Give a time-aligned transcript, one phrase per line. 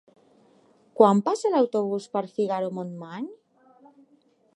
[0.99, 3.29] Quan passa l'autobús per Figaró-Montmany?